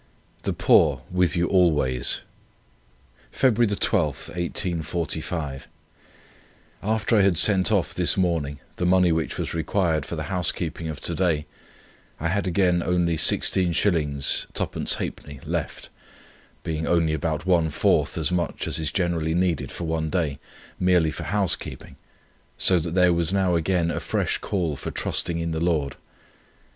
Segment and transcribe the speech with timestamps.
[0.41, 2.21] "THE POOR WITH YOU ALWAYS."
[3.31, 3.79] "Feb.
[3.79, 5.67] 12, 1845.
[6.81, 10.87] After I had sent off this morning the money which was required for the housekeeping
[10.87, 11.45] of to day,
[12.19, 14.47] I had again only 16s.
[14.51, 15.45] 2½d.
[15.47, 15.89] left,
[16.63, 20.39] being only about one fourth as much as is generally needed for one day,
[20.79, 21.95] merely for housekeeping,
[22.57, 25.95] so that there was now again a fresh call for trusting in the Lord.